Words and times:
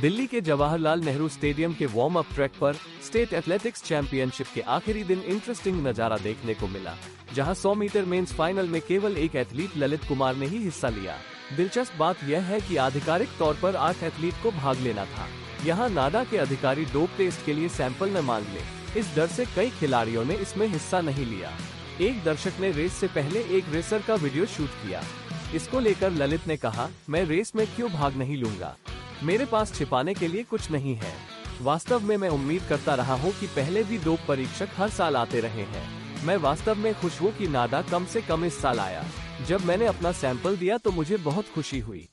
दिल्ली 0.00 0.26
के 0.26 0.40
जवाहरलाल 0.40 1.00
नेहरू 1.00 1.28
स्टेडियम 1.28 1.74
के 1.74 1.86
warm 1.86 2.14
up 2.18 2.32
track 2.34 2.52
पर 2.60 2.74
स्टेट 3.06 3.32
एथलेटिक्स 3.32 3.82
चैंपियनशिप 3.82 4.46
के 4.54 4.60
आखिरी 4.76 5.02
दिन 5.04 5.20
इंटरेस्टिंग 5.24 5.86
नज़ारा 5.86 6.16
देखने 6.18 6.54
को 6.54 6.66
मिला, 6.68 6.94
जहाँ 7.34 7.54
100 7.54 7.74
मीटर 7.74 8.04
मेंस 8.04 8.32
फाइनल 8.32 8.68
में 8.68 8.80
केवल 8.80 9.16
एक 9.16 9.36
एथलीट 9.36 9.76
ललित 9.76 10.04
कुमार 10.04 10.36
ने 10.36 10.46
ही 10.46 10.58
हिस्सा 10.58 10.88
लिया। 10.88 11.14
दिलचस्प 11.56 11.96
बात 11.98 12.24
यह 12.28 12.42
है 12.42 12.60
कि 12.60 12.76
आधिकारिक 12.76 13.28
तौर 13.38 13.58
पर 13.62 13.76
आठ 13.78 14.02
एथलीट 14.02 14.42
को 14.42 14.50
भाग 14.52 14.80
लेना 14.80 15.04
था। 15.04 15.26
यहाँ 15.66 15.88
नाडा 15.90 16.24
के 16.24 16.38
अधिकारी 16.38 16.84
डोप 16.84 17.10
टेस्ट 17.18 17.44
के 17.46 17.52
लिए 17.52 17.68
सैंपल 17.70 18.10
न 18.10 18.24
मांग 18.24 18.46
ले, 18.46 19.00
इस 19.00 19.14
डर 19.16 19.26
से 19.26 19.44
कई 19.56 19.70
खिलाड़ियों 19.70 20.24
ने 20.24 20.34
इसमें 20.36 20.66
हिस्सा 20.66 21.00
नहीं 21.00 21.26
लिया। 21.26 21.52
एक 22.00 22.22
दर्शक 22.24 22.60
ने 22.60 22.70
रेस 22.72 22.92
से 22.92 23.08
पहले 23.10 23.44
एक 23.58 23.72
रेसर 23.72 24.02
का 24.06 24.14
वीडियो 24.16 24.46
शूट 24.46 24.70
किया। 24.82 25.02
इसको 25.54 25.80
लेकर 25.80 26.10
ललित 26.12 26.48
ने 26.48 26.56
कहा, 26.56 26.88
मैं 27.08 27.24
रेस 27.24 27.52
में 27.56 27.66
क्यों 27.76 27.90
भाग 27.92 28.16
नहीं 28.16 28.36
लूँगा? 28.36 28.76
मेरे 29.22 29.44
पास 29.44 29.72
छिपाने 29.74 30.14
के 30.14 30.28
लिए 30.28 30.42
कुछ 30.42 30.70
नहीं 30.70 30.94
है। 30.94 31.12
वास्तव 31.62 32.00
में 32.00 32.16
मैं 32.16 32.28
उम्मीद 32.28 32.62
करता 32.68 32.94
रहा 32.94 33.14
हूँ 33.14 33.32
कि 33.32 33.46
पहले 33.46 33.82
भी 33.82 33.98
दो 33.98 34.16
परीक्षक 34.28 34.68
हर 34.76 34.88
साल 34.90 35.16
आते 35.16 35.40
रहे 35.40 35.62
हैं। 35.62 35.86
मैं 36.24 36.36
वास्तव 36.36 36.74
में 36.74 36.94
खुश 36.94 37.20
हूँ 37.20 37.32
कि 37.32 37.48
नाडा 37.48 37.82
कम 37.82 38.04
से 38.04 38.22
कम 38.22 38.44
इस 38.44 38.60
साल 38.62 38.80
आया। 38.80 39.04
जब 39.46 39.64
मैंने 39.64 39.86
अपना 39.86 40.12
सैंपल 40.12 40.56
दिया 40.56 40.78
तो 40.78 40.90
मुझे 40.90 41.16
बहुत 41.16 41.48
खुशी 41.54 41.78
हुई। 41.78 42.08